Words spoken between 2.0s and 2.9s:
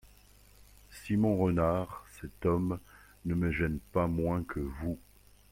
Cet homme